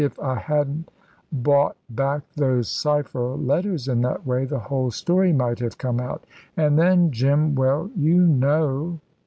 [0.03, 0.89] "If I hadn't
[1.31, 6.25] bought back those cypher letters in that way the whole story might have come out.
[6.57, 8.99] And then, Jim well, you know."